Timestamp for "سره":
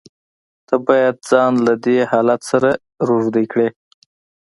2.51-2.69